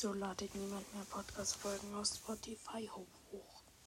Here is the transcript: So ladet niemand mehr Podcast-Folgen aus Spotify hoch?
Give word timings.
So 0.00 0.12
ladet 0.12 0.54
niemand 0.54 0.94
mehr 0.94 1.04
Podcast-Folgen 1.10 1.92
aus 1.96 2.14
Spotify 2.14 2.86
hoch? 2.86 3.57